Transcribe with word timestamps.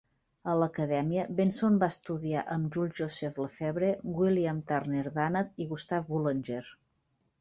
A 0.51 0.53
l'Acadèmia, 0.59 1.25
Benson 1.39 1.75
va 1.83 1.89
estudiar 1.93 2.43
amb 2.55 2.73
Jules-Joseph 2.77 3.37
Lefebvre, 3.43 3.91
William 4.23 4.63
Turner 4.73 5.05
Dannat 5.19 5.65
i 5.67 5.69
Gustave 5.75 6.09
Boulanger. 6.13 6.65